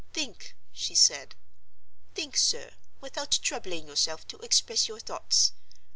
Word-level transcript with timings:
"Think," 0.13 0.55
she 0.71 0.95
said; 0.95 1.35
"think, 2.15 2.35
sir, 2.35 2.73
without 3.01 3.37
troubling 3.43 3.85
yourself 3.85 4.27
to 4.29 4.39
express 4.39 4.87
your 4.87 4.99
thoughts. 4.99 5.51